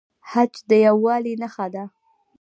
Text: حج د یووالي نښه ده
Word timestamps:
حج 0.31 0.53
د 0.69 0.71
یووالي 0.85 1.33
نښه 1.41 1.67
ده 1.73 1.83